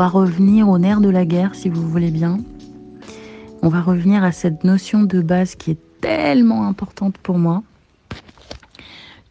[0.00, 2.38] va revenir au nerf de la guerre, si vous voulez bien.
[3.60, 7.62] On va revenir à cette notion de base qui est tellement importante pour moi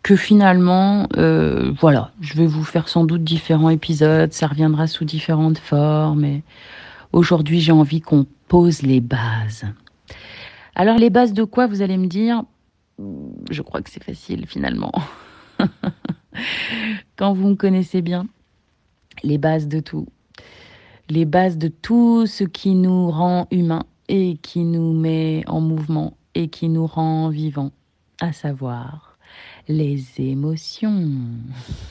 [0.03, 5.05] que finalement, euh, voilà, je vais vous faire sans doute différents épisodes, ça reviendra sous
[5.05, 6.41] différentes formes,
[7.12, 9.66] aujourd'hui j'ai envie qu'on pose les bases.
[10.76, 12.43] Alors les bases de quoi, vous allez me dire?
[13.51, 14.91] Je crois que c'est facile finalement.
[17.17, 18.27] Quand vous me connaissez bien,
[19.23, 20.07] les bases de tout.
[21.09, 26.13] Les bases de tout ce qui nous rend humains et qui nous met en mouvement
[26.39, 27.73] et qui nous rend vivants,
[28.21, 29.17] à savoir
[29.67, 31.09] les émotions.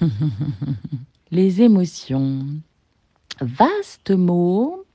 [1.30, 2.46] les émotions.
[3.42, 4.86] Vaste mot,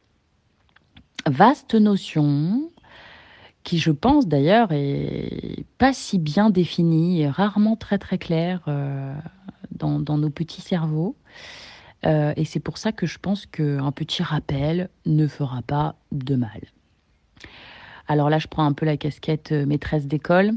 [1.28, 2.72] vaste notion,
[3.62, 9.16] qui je pense d'ailleurs est pas si bien définie, rarement très très claire euh,
[9.70, 11.16] dans, dans nos petits cerveaux.
[12.08, 16.36] Euh, et c'est pour ça que je pense qu'un petit rappel ne fera pas de
[16.36, 16.62] mal.
[18.08, 20.52] Alors là, je prends un peu la casquette euh, maîtresse d'école.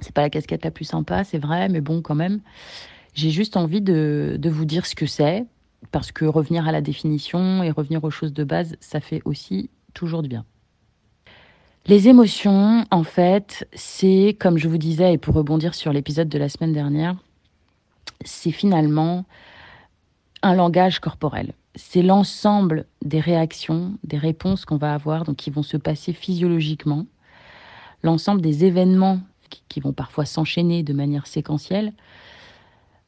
[0.00, 2.40] C'est pas la casquette la plus sympa, c'est vrai, mais bon, quand même.
[3.14, 5.44] J'ai juste envie de, de vous dire ce que c'est,
[5.90, 9.70] parce que revenir à la définition et revenir aux choses de base, ça fait aussi
[9.94, 10.44] toujours du bien.
[11.86, 16.38] Les émotions, en fait, c'est, comme je vous disais, et pour rebondir sur l'épisode de
[16.38, 17.16] la semaine dernière,
[18.24, 19.24] c'est finalement
[20.42, 21.54] un langage corporel.
[21.74, 27.06] C'est l'ensemble des réactions, des réponses qu'on va avoir, donc qui vont se passer physiologiquement,
[28.02, 31.92] l'ensemble des événements qui, qui vont parfois s'enchaîner de manière séquentielle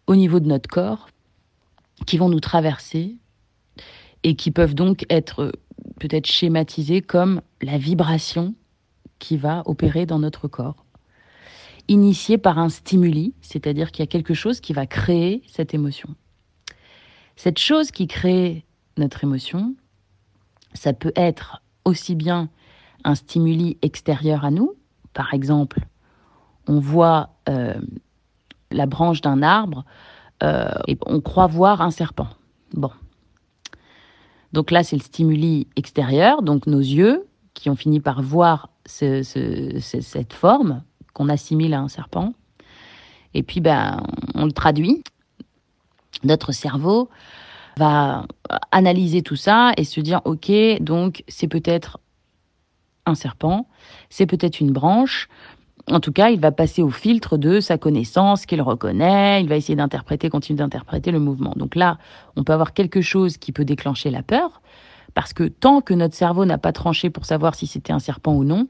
[0.07, 1.09] au niveau de notre corps,
[2.07, 3.17] qui vont nous traverser
[4.23, 5.53] et qui peuvent donc être
[5.99, 8.55] peut-être schématisés comme la vibration
[9.19, 10.85] qui va opérer dans notre corps,
[11.89, 16.09] initiée par un stimuli, c'est-à-dire qu'il y a quelque chose qui va créer cette émotion.
[17.43, 18.67] Cette chose qui crée
[18.99, 19.75] notre émotion,
[20.75, 22.51] ça peut être aussi bien
[23.03, 24.75] un stimuli extérieur à nous,
[25.15, 25.87] par exemple,
[26.69, 27.81] on voit euh,
[28.71, 29.87] la branche d'un arbre
[30.43, 32.29] euh, et on croit voir un serpent.
[32.75, 32.91] Bon.
[34.53, 39.23] Donc là, c'est le stimuli extérieur, donc nos yeux qui ont fini par voir ce-
[39.23, 40.83] ce- ce- cette forme
[41.15, 42.35] qu'on assimile à un serpent.
[43.33, 44.03] Et puis, ben,
[44.35, 45.03] on le traduit.
[46.25, 47.09] Notre cerveau
[47.77, 48.27] va
[48.73, 50.51] analyser tout ça et se dire, OK,
[50.81, 51.99] donc c'est peut-être
[53.07, 53.67] un serpent,
[54.11, 55.29] c'est peut-être une branche.
[55.91, 59.57] En tout cas, il va passer au filtre de sa connaissance, qu'il reconnaît, il va
[59.57, 61.55] essayer d'interpréter, continuer d'interpréter le mouvement.
[61.57, 61.99] Donc là,
[62.37, 64.61] on peut avoir quelque chose qui peut déclencher la peur,
[65.15, 68.35] parce que tant que notre cerveau n'a pas tranché pour savoir si c'était un serpent
[68.35, 68.69] ou non,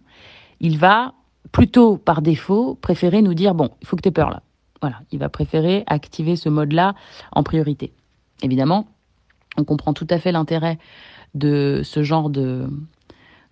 [0.61, 1.15] il va
[1.53, 4.43] plutôt par défaut préférer nous dire, bon, il faut que tu aies peur là.
[4.81, 6.95] Voilà, il va préférer activer ce mode-là
[7.33, 7.93] en priorité.
[8.43, 8.87] Évidemment,
[9.57, 10.79] on comprend tout à fait l'intérêt
[11.35, 12.69] de ce genre de,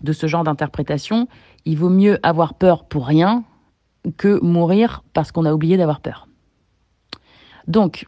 [0.01, 1.29] de ce genre d'interprétation.
[1.65, 3.45] Il vaut mieux avoir peur pour rien
[4.17, 6.29] que mourir parce qu'on a oublié d'avoir peur.
[7.67, 8.07] Donc,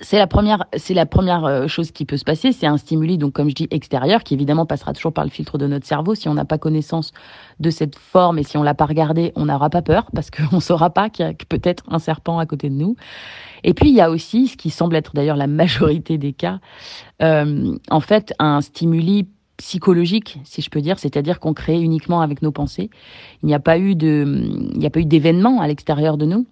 [0.00, 2.52] c'est la première, c'est la première euh, chose qui peut se passer.
[2.52, 5.56] C'est un stimuli, donc comme je dis, extérieur, qui évidemment passera toujours par le filtre
[5.56, 6.14] de notre cerveau.
[6.14, 7.12] Si on n'a pas connaissance
[7.60, 10.60] de cette forme et si on l'a pas regardée, on n'aura pas peur parce qu'on
[10.60, 12.96] saura pas qu'il y a peut-être un serpent à côté de nous.
[13.62, 16.58] Et puis il y a aussi, ce qui semble être d'ailleurs la majorité des cas,
[17.22, 19.28] euh, en fait, un stimuli
[19.58, 22.90] psychologique, si je peux dire, c'est-à-dire qu'on crée uniquement avec nos pensées.
[23.42, 24.24] Il n'y a pas eu de,
[24.72, 26.46] il n'y a pas eu d'événement à l'extérieur de nous.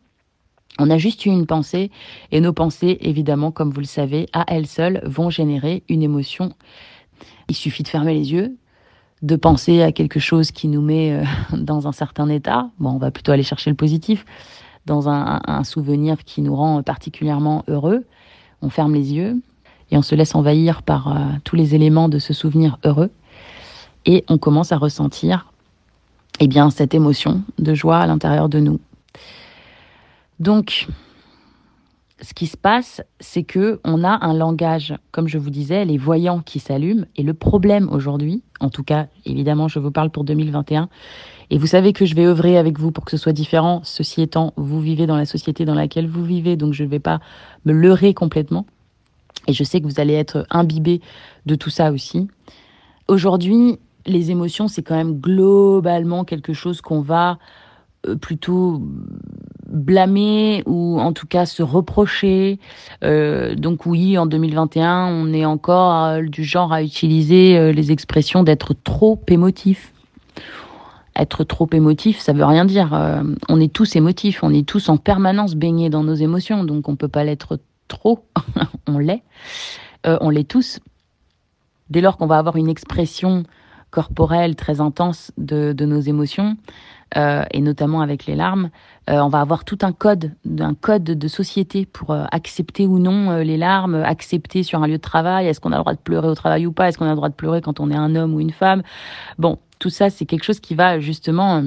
[0.79, 1.91] On a juste eu une pensée
[2.31, 6.53] et nos pensées, évidemment, comme vous le savez, à elles seules vont générer une émotion.
[7.49, 8.57] Il suffit de fermer les yeux,
[9.21, 11.25] de penser à quelque chose qui nous met euh,
[11.57, 12.71] dans un certain état.
[12.79, 14.25] Bon, on va plutôt aller chercher le positif,
[14.87, 18.05] dans un, souvenir qui nous rend particulièrement heureux.
[18.63, 19.41] On ferme les yeux
[19.91, 23.11] et on se laisse envahir par euh, tous les éléments de ce souvenir heureux
[24.07, 25.53] et on commence à ressentir
[26.41, 28.81] eh bien cette émotion de joie à l'intérieur de nous.
[30.41, 30.89] Donc
[32.23, 35.99] ce qui se passe, c'est que on a un langage, comme je vous disais, les
[35.99, 37.05] voyants qui s'allument.
[37.17, 40.89] Et le problème aujourd'hui, en tout cas, évidemment, je vous parle pour 2021,
[41.51, 43.81] et vous savez que je vais œuvrer avec vous pour que ce soit différent.
[43.83, 47.01] Ceci étant, vous vivez dans la société dans laquelle vous vivez, donc je ne vais
[47.01, 47.21] pas
[47.65, 48.67] me leurrer complètement.
[49.49, 51.01] Et je sais que vous allez être imbibé
[51.47, 52.29] de tout ça aussi.
[53.09, 57.39] Aujourd'hui, les émotions, c'est quand même globalement quelque chose qu'on va
[58.21, 58.83] plutôt
[59.73, 62.59] blâmer ou en tout cas se reprocher.
[63.03, 67.91] Euh, donc oui, en 2021, on est encore euh, du genre à utiliser euh, les
[67.91, 69.93] expressions d'être trop émotif.
[71.17, 72.95] Être trop émotif, ça veut rien dire.
[72.95, 76.89] Euh, on est tous émotifs, on est tous en permanence baignés dans nos émotions, donc
[76.89, 77.59] on peut pas l'être
[77.89, 78.25] trop.
[78.87, 79.23] on l'est.
[80.07, 80.81] Euh, on l'est tous.
[81.91, 83.45] Dès lors qu'on va avoir une expression
[83.91, 86.57] corporelle très intense de, de nos émotions,
[87.17, 88.71] euh, et notamment avec les larmes,
[89.11, 92.99] euh, on va avoir tout un code, un code de société pour euh, accepter ou
[92.99, 95.99] non les larmes, accepter sur un lieu de travail, est-ce qu'on a le droit de
[95.99, 97.97] pleurer au travail ou pas, est-ce qu'on a le droit de pleurer quand on est
[97.97, 98.83] un homme ou une femme.
[99.39, 101.63] Bon, tout ça, c'est quelque chose qui va justement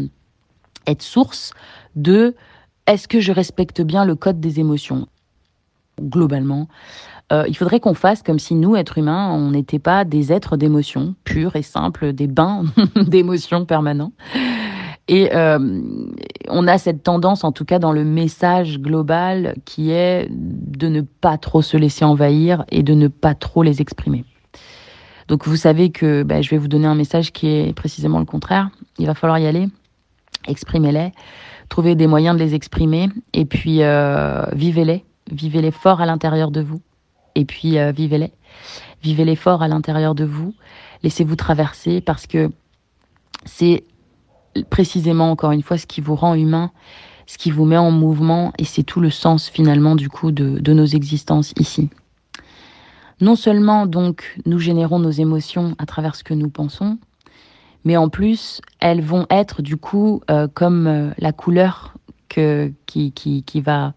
[0.88, 1.53] être source
[1.95, 2.36] de
[2.88, 5.07] est-ce que je respecte bien le code des émotions?
[6.01, 6.68] Globalement.
[7.31, 11.15] Il faudrait qu'on fasse comme si nous, êtres humains, on n'était pas des êtres d'émotions
[11.24, 12.65] purs et simples, des bains
[12.95, 14.12] d'émotions permanents.
[15.07, 15.60] Et euh,
[16.50, 21.02] on a cette tendance, en tout cas dans le message global, qui est de ne
[21.02, 24.25] pas trop se laisser envahir et de ne pas trop les exprimer.
[25.28, 28.25] Donc vous savez que ben, je vais vous donner un message qui est précisément le
[28.25, 28.69] contraire.
[28.98, 29.68] Il va falloir y aller,
[30.48, 31.12] exprimez-les,
[31.69, 33.10] trouvez des moyens de les exprimer.
[33.34, 36.81] Et puis euh, vivez-les, vivez-les fort à l'intérieur de vous.
[37.36, 38.31] Et puis euh, vivez-les,
[39.04, 40.56] vivez-les fort à l'intérieur de vous,
[41.04, 42.50] laissez-vous traverser parce que
[43.46, 43.84] c'est
[44.63, 46.72] précisément encore une fois ce qui vous rend humain,
[47.28, 50.74] ce qui vous met en mouvement et c'est tout le sens finalement du coup de,
[50.74, 51.90] nos existences ici.
[53.22, 56.98] Non seulement donc nous générons nos émotions à travers ce que nous pensons,
[57.84, 61.94] mais en plus elles vont être du coup euh, comme euh, la couleur
[62.30, 63.94] que, qui, qui, qui va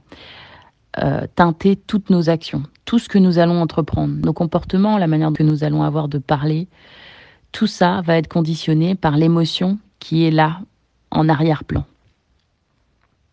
[1.02, 5.32] euh, teinter toutes nos actions, tout ce que nous allons entreprendre, nos comportements, la manière
[5.32, 6.68] que nous allons avoir de parler,
[7.52, 10.60] tout ça va être conditionné par l'émotion qui est là
[11.10, 11.84] en arrière-plan.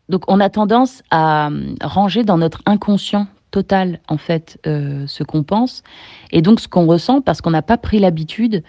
[0.10, 5.24] Donc on a tendance à euh, ranger dans notre inconscient total en fait euh, ce
[5.24, 5.84] qu'on pense
[6.32, 8.64] et donc ce qu'on ressent parce qu'on n'a pas pris l'habitude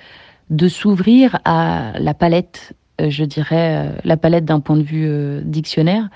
[0.49, 6.09] de s'ouvrir à la palette, euh, je dirais la palette d'un point de vue dictionnaire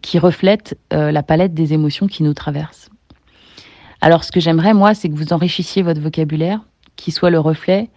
[0.00, 2.88] qui reflète la palette des émotions qui nous traversent.
[4.00, 6.60] Alors ce que j'aimerais moi c'est que vous enrichissiez votre vocabulaire
[6.96, 7.90] qui soit le reflet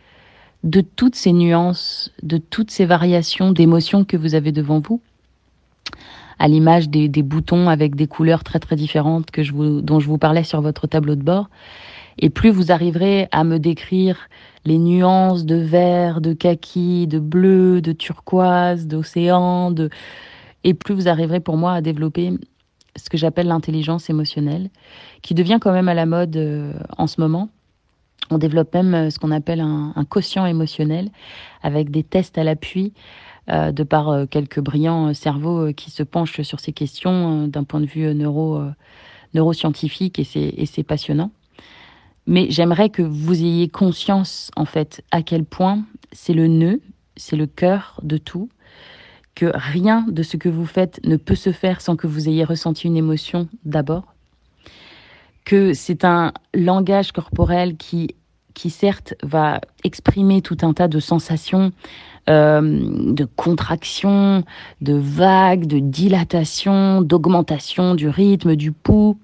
[0.68, 5.00] de toutes ces nuances, de toutes ces variations d'émotions que vous avez devant vous,
[6.40, 10.08] à l'image des, boutons avec des couleurs très très différentes que je vous, dont je
[10.08, 11.50] vous parlais sur votre tableau de bord.
[12.20, 14.28] Et plus vous arriverez à me décrire
[14.66, 19.90] les nuances de vert, de kaki, de bleu, de turquoise, d'océan, de...
[20.66, 22.34] et plus vous arriverez pour moi à développer
[22.98, 24.70] ce que j'appelle l'intelligence émotionnelle,
[25.22, 27.48] qui devient quand même à la mode euh, en ce moment
[28.30, 31.10] on développe même euh, ce qu'on appelle un, quotient émotionnel
[31.64, 32.94] avec des tests à l'appui
[33.50, 37.80] euh, de par euh, quelques brillants cerveaux qui se penchent sur ces questions d'un point
[37.80, 38.62] de vue neuro,
[39.34, 41.32] neuroscientifique et c'est passionnant.
[42.26, 46.82] Mais j'aimerais que vous ayez conscience en fait à quel point c'est le nœud,
[47.16, 48.50] c'est le cœur de tout,
[49.34, 52.44] que rien de ce que vous faites ne peut se faire sans que vous ayez
[52.44, 54.17] ressenti une émotion d'abord
[55.48, 58.14] que c'est un langage corporel qui,
[58.54, 61.72] qui certes va exprimer tout un tas de sensations,
[62.30, 64.44] euh, de contraction,
[64.82, 69.18] de vagues, de dilatation, d'augmentation du rythme, du pouls.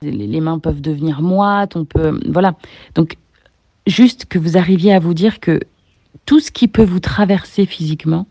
[0.00, 2.54] Les mains peuvent devenir moites, on peut, voilà.
[2.94, 3.18] Donc,
[3.86, 5.60] juste que vous arriviez à vous dire que
[6.24, 8.26] tout ce qui peut vous traverser physiquement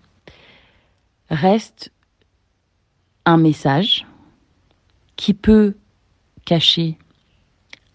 [1.30, 1.92] reste
[3.26, 4.08] un message
[5.18, 5.76] qui peut
[6.44, 6.98] cacher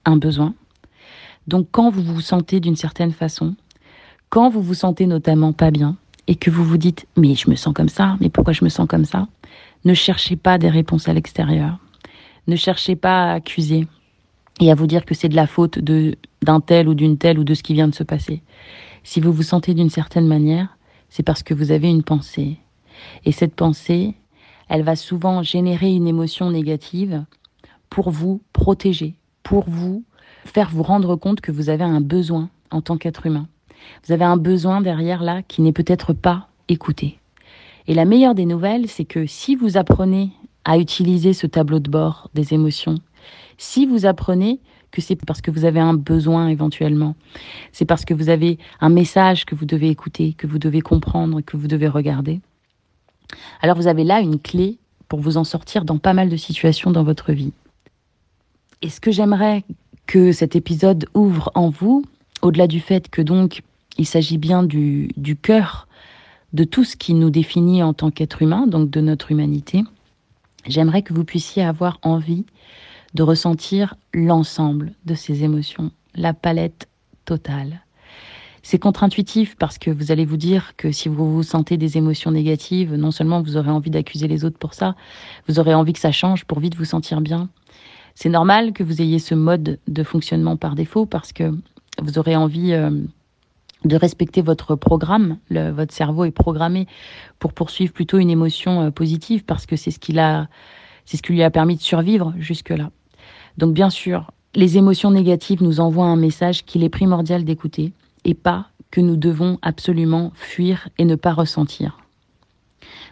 [0.05, 0.55] un besoin.
[1.47, 3.55] Donc quand vous vous sentez d'une certaine façon,
[4.31, 7.57] quand vous vous sentez notamment pas bien et que vous vous dites mais je me
[7.57, 9.29] sens comme ça, mais pourquoi je me sens comme ça
[9.85, 11.79] Ne cherchez pas des réponses à l'extérieur.
[12.47, 13.87] Ne cherchez pas à accuser
[14.61, 17.39] et à vous dire que c'est de la faute de d'un tel ou d'une telle
[17.39, 18.43] ou de ce qui vient de se passer.
[19.05, 20.77] Si vous vous sentez d'une certaine manière,
[21.09, 22.59] c'est parce que vous avez une pensée.
[23.25, 24.15] Et cette pensée,
[24.69, 27.25] elle va souvent générer une émotion négative
[27.91, 30.05] pour vous protéger, pour vous
[30.45, 33.49] faire vous rendre compte que vous avez un besoin en tant qu'être humain.
[34.07, 37.19] Vous avez un besoin derrière là qui n'est peut-être pas écouté.
[37.87, 40.31] Et la meilleure des nouvelles, c'est que si vous apprenez
[40.65, 42.97] à utiliser ce tableau de bord des émotions,
[43.59, 47.17] si vous apprenez que c'est parce que vous avez un besoin éventuellement,
[47.73, 51.41] c'est parce que vous avez un message que vous devez écouter, que vous devez comprendre,
[51.41, 52.41] que vous devez regarder,
[53.61, 56.91] alors vous avez là une clé pour vous en sortir dans pas mal de situations
[56.91, 57.53] dans votre vie.
[58.83, 59.65] Et ce que j'aimerais
[60.07, 62.05] que cet épisode ouvre en vous,
[62.43, 63.63] au-delà du fait que donc
[63.97, 65.87] il s'agit bien du, du cœur
[66.53, 69.85] de tout ce qui nous définit en tant qu'être humain, donc de notre humanité,
[70.67, 72.45] j'aimerais que vous puissiez avoir envie
[73.15, 76.89] de ressentir l'ensemble de ces émotions, la palette
[77.25, 77.83] totale.
[78.65, 82.31] C'est contre-intuitif parce que vous allez vous dire que si vous vous sentez des émotions
[82.31, 84.95] négatives, non seulement vous aurez envie d'accuser les autres pour ça,
[85.49, 87.49] vous aurez envie que ça change pour vite vous sentir bien.
[88.15, 91.53] C'est normal que vous ayez ce mode de fonctionnement par défaut parce que
[92.01, 92.91] vous aurez envie euh,
[93.85, 95.39] de respecter votre programme.
[95.51, 96.87] Votre cerveau est programmé
[97.39, 100.49] pour poursuivre plutôt une émotion euh, positive parce que c'est ce qu'il a,
[101.05, 102.91] c'est ce qui lui a permis de survivre jusque-là.
[103.59, 107.93] Donc bien sûr, les émotions négatives nous envoient un message qu'il est primordial d'écouter
[108.25, 111.99] et pas que nous devons absolument fuir et ne pas ressentir.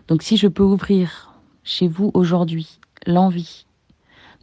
[0.08, 1.32] Donc si je peux ouvrir
[1.64, 3.66] chez vous aujourd'hui l'envie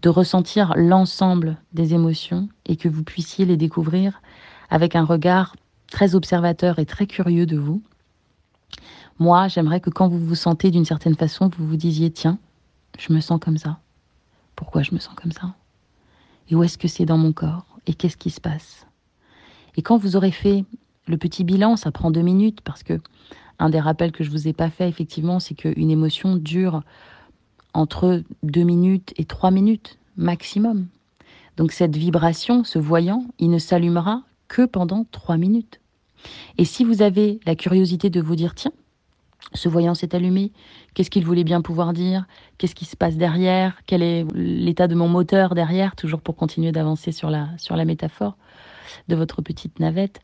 [0.02, 4.22] de ressentir l'ensemble des émotions et que vous puissiez les découvrir
[4.70, 5.56] avec un regard
[5.90, 7.82] très observateur et très curieux de vous,
[9.20, 12.38] moi j'aimerais que quand vous vous sentez d'une certaine façon, vous vous disiez tiens,
[13.00, 13.80] je me sens comme ça.
[14.56, 15.56] Pourquoi je me sens comme ça?
[16.50, 17.66] Et où est-ce que c'est dans mon corps?
[17.86, 18.86] Et qu'est-ce qui se passe?
[19.76, 20.66] Et quand vous aurez fait
[21.08, 23.00] le petit bilan, ça prend deux minutes parce que
[23.60, 26.84] un des rappels que je vous ai pas fait effectivement, c'est qu'une émotion dure
[27.78, 30.88] entre deux minutes et trois minutes maximum.
[31.58, 35.80] Donc cette vibration, ce voyant, il ne s'allumera que pendant trois minutes.
[36.58, 38.72] Et si vous avez la curiosité de vous dire, tiens,
[39.54, 40.52] ce voyant s'est allumé,
[40.96, 42.26] qu'est-ce qu'il voulait bien pouvoir dire,
[42.58, 46.72] qu'est-ce qui se passe derrière, quel est l'état de mon moteur derrière, toujours pour continuer
[46.72, 48.38] d'avancer sur la, sur la métaphore
[49.08, 50.20] de votre petite navette.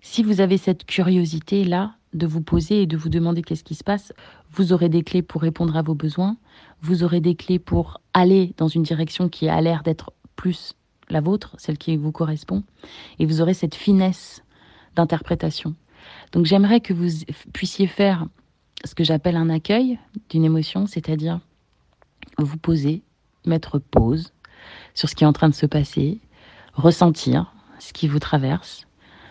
[0.00, 3.84] Si vous avez cette curiosité-là de vous poser et de vous demander qu'est-ce qui se
[3.84, 4.12] passe,
[4.52, 6.36] vous aurez des clés pour répondre à vos besoins,
[6.80, 10.74] vous aurez des clés pour aller dans une direction qui a l'air d'être plus
[11.08, 12.62] la vôtre, celle qui vous correspond,
[13.18, 14.42] et vous aurez cette finesse
[14.96, 15.74] d'interprétation.
[16.32, 17.08] Donc j'aimerais que vous
[17.52, 18.26] puissiez faire
[18.84, 19.98] ce que j'appelle un accueil
[20.30, 21.40] d'une émotion, c'est-à-dire
[22.38, 23.02] vous poser,
[23.46, 24.32] mettre pause
[24.94, 26.20] sur ce qui est en train de se passer,
[26.74, 28.86] ressentir ce qui vous traverse,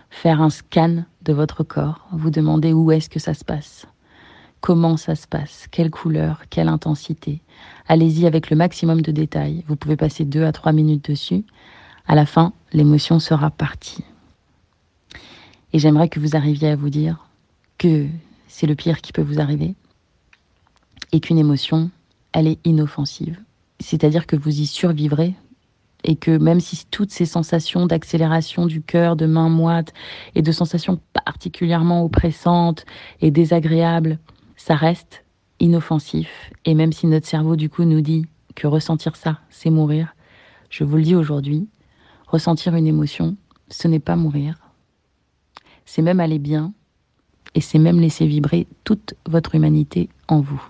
[0.09, 3.85] faire un scan de votre corps, vous demander où est-ce que ça se passe,
[4.61, 7.41] comment ça se passe, quelle couleur, quelle intensité.
[7.87, 9.63] Allez-y avec le maximum de détails.
[9.67, 11.43] Vous pouvez passer deux à trois minutes dessus.
[12.07, 14.03] À la fin, l'émotion sera partie.
[15.73, 17.27] Et j'aimerais que vous arriviez à vous dire
[17.77, 18.07] que
[18.47, 19.75] c'est le pire qui peut vous arriver
[21.11, 21.89] et qu'une émotion,
[22.33, 23.39] elle est inoffensive.
[23.79, 25.35] C'est-à-dire que vous y survivrez
[26.03, 29.94] et que même si toutes ces sensations d'accélération du cœur, de main moite
[30.36, 32.86] et de sensations particulièrement oppressantes
[33.22, 34.20] et désagréables,
[34.56, 35.25] ça reste
[35.60, 36.51] inoffensif.
[36.65, 38.25] Et même si notre cerveau du coup nous dit
[38.56, 40.15] que ressentir ça, c'est mourir,
[40.70, 41.68] je vous le dis aujourd'hui,
[42.27, 43.36] ressentir une émotion,
[43.70, 44.56] ce n'est pas mourir,
[45.86, 46.74] c'est même aller bien
[47.56, 50.62] et c'est même laisser vibrer toute votre humanité en vous.